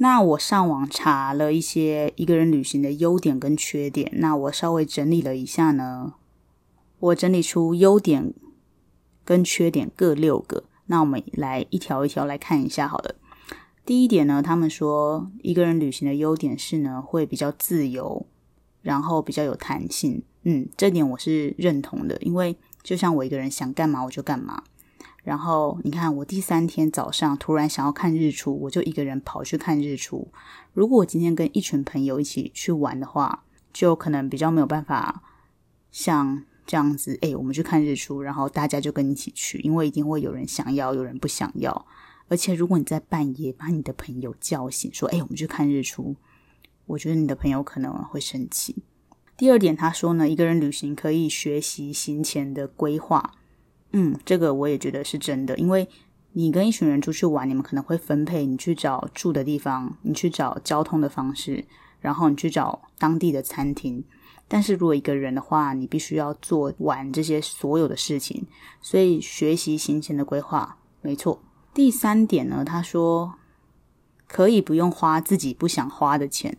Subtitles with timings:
[0.00, 6.14] 那我上网查了一些一个人旅行的优点跟缺点，那我稍微整理了一下呢，
[7.00, 8.32] 我整理出优点
[9.24, 10.64] 跟缺点各六个。
[10.86, 13.16] 那我们来一条一条来看一下好了。
[13.84, 18.24] 第一点呢，他们说一个人旅行的优点是呢，会比较自由，
[18.82, 20.22] 然后比较有弹性。
[20.44, 24.62] 嗯，这点我是认同的，因为就像我一个人想干嘛我就干嘛。
[25.28, 30.26] 然后你看，我第三天早上突然想要看日出，我就一个人跑去看日出。
[30.72, 35.22] 如果我今天跟一群朋友一起去玩的话，就可能比较没有办法
[35.92, 41.86] 像这样子，诶，我们去看日出，然后大家就跟你一起去，因为一定会有人想要，有人不想要。
[42.28, 46.16] 而且如果你在半夜把你的朋友叫醒，说，诶，我们去看日出，
[46.86, 48.76] 我觉得你的朋友可能会生气。
[49.36, 53.34] 第二点，他说呢，一个人旅行可以学习行前的规划。
[53.92, 55.88] 嗯，这个我也觉得是真的，因为
[56.32, 61.64] 你跟一群人出去玩，你们可能会分配你去找住的地方，你去找交通的方式，
[62.00, 64.04] 然后你去找当地的餐厅。
[64.46, 68.46] 但是如果一个人的话，你必须要做完这些所有的事情，
[68.80, 71.42] 所以学习行前的规划，没错。
[71.74, 73.34] 第三点呢，他说
[74.26, 76.56] 可以不用花自己不想花的钱。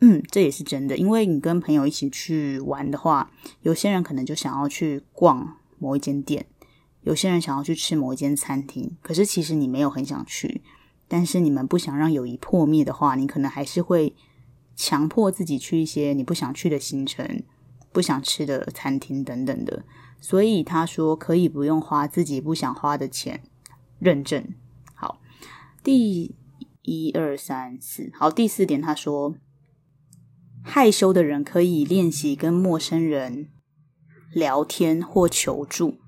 [0.00, 6.46] 嗯，这也是真的，因为你跟朋友一起去玩的话，有些人可能就想要去逛某一间店。
[7.02, 10.62] 有些人想要去吃某一间餐厅，可是其实你没有很想去，
[11.08, 14.14] 但是你们不想让友谊破灭的话，你可能还是会
[14.76, 17.42] 强迫自己去一些你不想去的行程、
[17.92, 19.84] 不想吃的餐厅等等的。
[20.20, 23.42] 所以他说可以不用花自己不想花的钱，
[23.98, 24.54] 认证。
[24.94, 25.20] 好，
[25.82, 26.32] 第
[26.82, 29.34] 一二三四，好，第四点他说，
[30.62, 33.48] 害羞的人可以练习跟陌生人
[34.32, 36.01] 聊天或求助。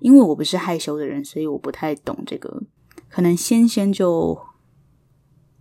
[0.00, 2.62] 因为我不是害羞的人，所以我不太懂这个。
[3.08, 4.38] 可能仙仙就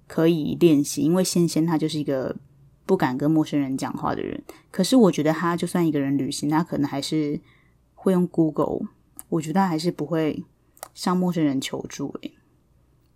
[0.07, 2.35] 可以练习，因为仙仙他就是一个
[2.85, 4.43] 不敢跟陌生人讲话的人。
[4.71, 7.39] 可是我觉得他就算一个人旅行，他可能还是
[7.93, 8.87] 会用 Google。
[9.29, 10.43] 我觉得还是不会
[10.93, 12.13] 向陌生人求助。
[12.21, 12.33] 诶，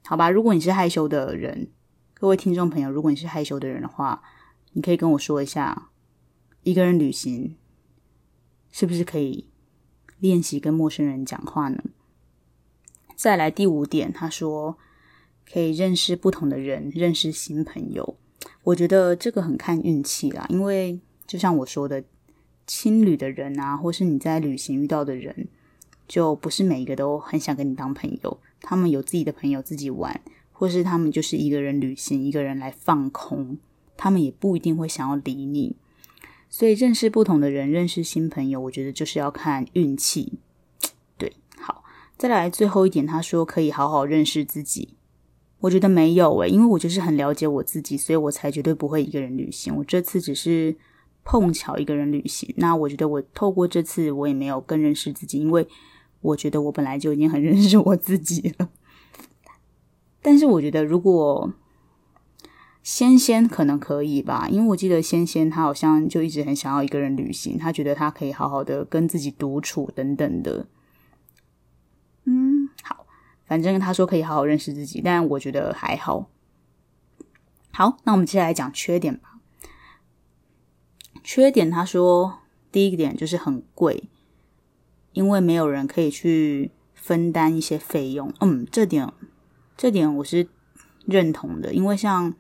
[0.05, 1.69] 好吧，如果你是害羞的人，
[2.13, 4.23] 各位听众朋友，如果你是害羞的人的话，
[4.73, 5.89] 你可以跟我说一下，
[6.63, 7.55] 一个人旅行
[8.71, 9.49] 是不是可以？
[10.19, 11.83] 练习跟陌生人讲话呢。
[13.15, 14.77] 再来第五点，他说
[15.51, 18.17] 可以认识不同的人，认识新朋友。
[18.63, 22.03] 我觉得这个很看运气啦，因为就像我说的，
[22.65, 25.47] 青旅的人啊，或是你在旅行遇到的人，
[26.07, 28.39] 就不是每一个都很想跟你当朋友。
[28.61, 33.57] 他们有自己的朋友自己玩，或是他们就是一个人旅行，一个人来放空，
[33.95, 35.75] 他们也不一定会想要理你。
[36.49, 40.39] 所以认识不同的人，认识新朋友，我觉得就是要看运气。
[41.17, 41.83] 对，好，
[42.17, 44.95] 再来最后一点，他说可以好好认识自己。
[45.59, 49.75] 我觉得没有诶，因为我就是很了解我自己，所以我才绝对不会一个人旅行。
[49.75, 50.75] 我这次只是
[51.23, 55.67] 碰巧一个人旅行，那我觉得我透过这次，我也没有更认识自己，因为
[56.21, 58.69] 我觉得我本来就已经很认识我自己了。
[60.21, 61.51] 但是我觉得如果
[62.87, 70.65] 仙仙可能可以吧，因为我记得仙仙他好像就一直很想要一个人旅行，他觉得他可以好好的跟自己独处等等的。
[72.23, 73.05] 嗯，好，
[73.45, 76.29] 反正他说可以好好认识自己，但我觉得还好。
[77.73, 79.37] 好，那我们接下来讲缺点吧。
[81.21, 82.39] 缺点他说
[82.71, 84.05] 第一个点就是很贵，
[85.11, 88.33] 因为没有人可以去分担一些费用。
[88.39, 89.11] 嗯，这点
[89.75, 90.47] 这点我是
[91.05, 92.33] 认同的，因为像。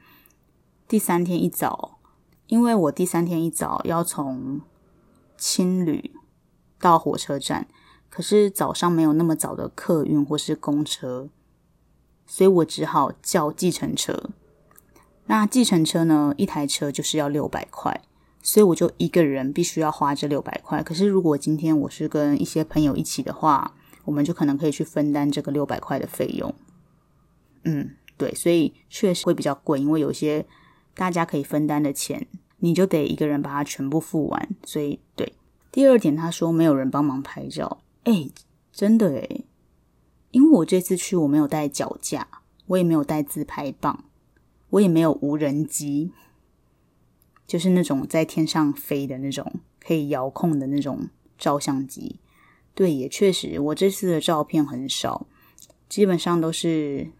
[0.87, 1.99] 第三天一早，
[2.47, 4.61] 因为我第三天一早要从
[5.37, 6.11] 青旅
[6.79, 7.67] 到火车站，
[8.09, 11.27] 可是早上没有那么早的客运或是公车，
[12.25, 14.29] 所以我只好叫计程车。
[15.25, 18.01] 那计程车呢，一台车就是要六百块，
[18.41, 20.81] 所以我就一个人必须要花这六百块。
[20.81, 26.55] 可是如果今天我是跟一些朋友一起的话，我们就可能可以去分担这个六百块的费用。
[27.65, 30.45] 嗯，对，所以确实会比较贵，因为有些。
[30.97, 32.27] 大家可以分担的钱，
[32.57, 34.49] 你就得一个人把它全部付完。
[34.65, 35.31] 所以，对。
[35.71, 37.83] 第二点，他说没有人帮忙拍照。
[38.05, 38.31] 诶，
[38.71, 39.45] 真的诶，
[40.31, 42.27] 因为我这次去，我没有带脚架，
[42.65, 44.05] 我也没有带自拍棒，
[44.71, 46.11] 我也没有无人机，
[47.45, 52.19] 就是那种在天上飞的那种可以遥控的那种照相机。
[52.73, 55.27] 对，也确实，我这次的照片很少，
[55.87, 57.11] 基本上都是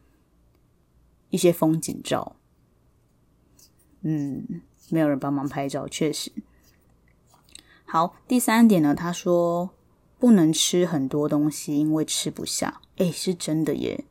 [1.30, 2.37] 一些风景照。
[4.02, 6.32] 嗯，没有人帮忙拍照，确实。
[7.86, 9.70] 好，第三点呢，他说
[10.20, 12.82] 不能吃很多东西，因为吃不下。
[12.98, 14.06] 诶，是真的耶。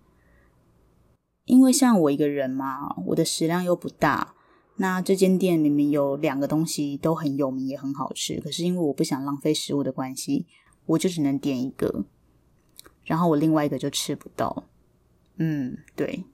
[1.45, 4.35] 因为像我一个人嘛，我的食量又不大。
[4.79, 8.41] 那这间店里面有两个东西都很有名，也很好吃。
[8.41, 10.47] 可是因为我不想浪费食物的关系，
[10.87, 12.05] 我就只能点一个，
[13.05, 14.65] 然后我另外一个就吃不到。
[15.37, 16.25] 嗯，对。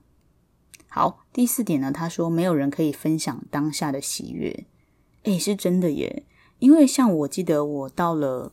[0.93, 4.65] 好，第四点呢，他说没有人可以分享当下的喜悦。
[5.23, 6.23] 诶，是真的耶。
[6.59, 8.51] 因为像我记得我到了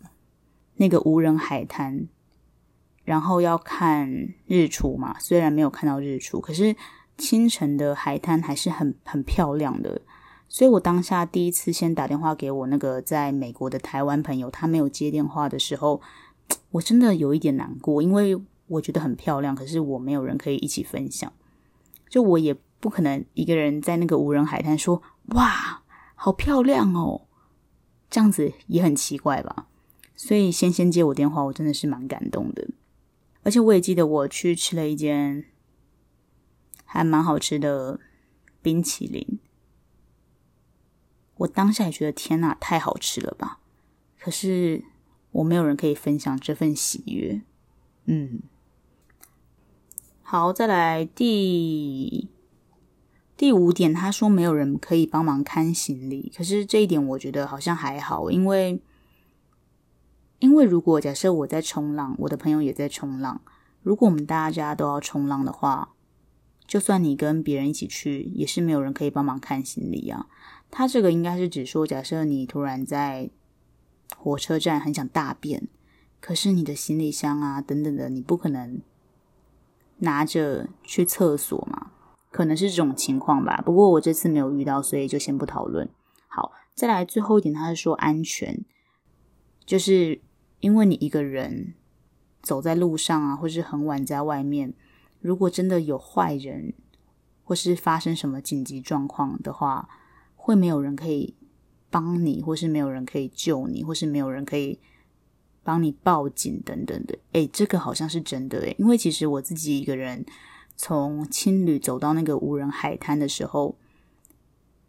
[0.77, 2.09] 那个无人海滩，
[3.05, 4.09] 然后要看
[4.47, 6.75] 日出嘛，虽然没有看到日出，可是。
[7.19, 10.01] 清晨的海滩还是很很漂亮的，
[10.49, 16.01] 所以我当下第一次先打电话给我那个在美国的台湾朋友，他没有接电话的时候，
[16.71, 21.31] 我真的有一点难过，因为我觉得很漂亮，可是我没有人可以一起分享，
[22.11, 25.83] 就我也不可能一个人在那个无人海滩说哇，
[26.15, 27.23] 好漂亮哦，
[28.11, 29.69] 这样子也很奇怪吧，
[30.15, 32.69] 所以先先接我电话，我真的是蛮感动的，
[33.45, 35.47] 而且我也记得我去吃了一间。
[36.93, 38.01] 还蛮好吃的
[38.61, 39.39] 冰淇淋，
[41.37, 43.61] 我当下也觉得天哪，太好吃了吧！
[44.19, 44.83] 可是
[45.31, 47.43] 我没有人可以分享这份喜悦。
[48.07, 48.41] 嗯，
[50.31, 52.29] 好，再来第
[53.37, 58.81] 第五点，他说没有人可以帮忙看行李，可是这一点我觉得好像还好，因为
[60.39, 63.41] 因为如果假设我在冲浪，我的朋友也在冲浪，
[63.83, 65.95] 如果我们大家都要冲浪的话。
[66.65, 70.29] 就算你跟别人一起去，也是没有人可以帮忙看行李啊。
[70.71, 73.31] 他这个应该是指说，假设你突然在
[74.17, 75.67] 火车站很想大便，
[76.21, 78.81] 可是你的行李箱啊等等的，你不可能
[80.01, 81.93] 拿着去厕所嘛，
[82.31, 83.63] 可能是这种情况吧。
[83.65, 85.89] 不过我这次没有遇到，所以就先不讨论。
[86.29, 88.65] 好，再来最后一点，他是说安全，
[89.65, 90.21] 就是
[90.61, 91.75] 因为你一个人
[92.43, 94.75] 走在路上啊，或是很晚在外面。
[95.21, 96.73] 如果真的有坏人，
[97.45, 99.89] 或是发生什么紧急状况的话，
[100.35, 101.37] 会没有人可以
[101.91, 104.81] 帮你，或是没有人可以救你，或是没有人可以
[105.71, 107.17] 帮你报警等等的。
[107.31, 110.27] 诶，这个好像是真的诶，因为其实我自己一个人
[110.75, 113.77] 从青旅走到那个无人海滩的时候，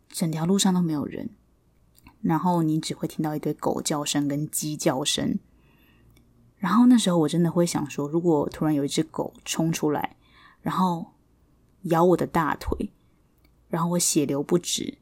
[0.10, 1.30] 整条路上都没有人，
[2.22, 5.38] 然后你只会听到一堆狗叫声跟鸡叫声，
[6.58, 10.16] 然后那时候我真的会想说，如果突然有一只狗冲出来。
[10.64, 11.14] 然后
[11.86, 12.92] 咬我的大腿，
[13.68, 15.00] 然后我血流不止，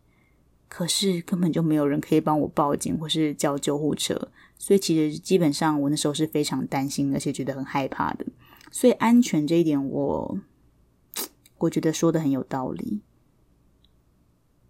[0.70, 8.28] 可是根本就没有人可以帮我报警或是叫救护车，所以其实基本上我那时候是非常担心，而且觉得很害怕的。
[8.70, 10.38] 所以安全这一点我，
[11.58, 13.02] 我觉得说的很有道理。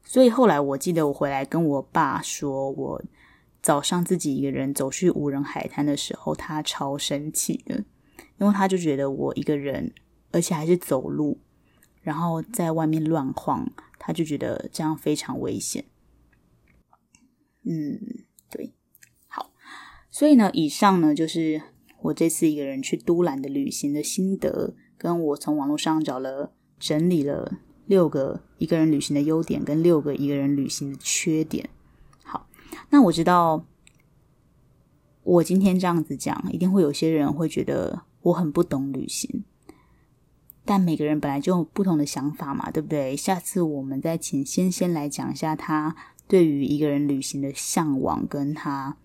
[0.06, 3.03] 所以后来我记得我回来跟我爸说，我
[3.62, 7.83] 早上自己一个人走去无人海滩的时候，他超生气的，
[8.38, 9.91] 因为他就觉得我一个人。
[10.31, 11.39] 而且还是走路，
[12.03, 15.86] 然后在外面乱晃，他就觉得这样非常危险。
[17.63, 18.00] 嗯，
[20.12, 21.62] 所以呢，以上呢就是
[22.02, 31.70] 我这次一个人去都兰的旅行的心得，跟我从网络上找了整理了六个一个人旅行的优点，跟六个一个人旅行的缺点。
[32.24, 32.48] 好，
[32.90, 33.66] 那我知道
[35.24, 39.44] 我今天这样子讲，一定会有些人会觉得我很不懂旅行。
[40.66, 43.16] 但每个人本来就有不同的想法嘛，对不对？
[43.16, 45.96] 下次我们再请仙仙来讲一下他
[46.28, 48.98] 对于一个人旅行的向往，跟他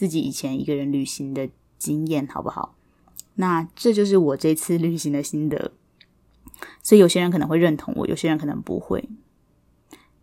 [0.00, 2.74] 自己以前一个人旅行的经验，好不好？
[3.34, 5.72] 那这就是我这次旅行的心得。
[6.82, 9.10] 所以有些人可能会认同我，有些人可能不会，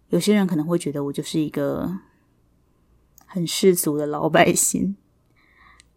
[0.10, 2.00] 有些人可能会觉得我就是一个
[3.28, 4.96] 很世俗的老百姓。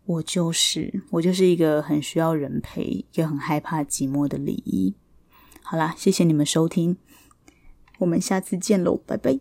[0.05, 4.95] 我就是我就是一个很需要人陪，也很害怕寂寞的礼仪。
[5.63, 6.99] 好啦，谢谢你们收听，
[8.01, 9.41] 我们下次见喽，拜拜。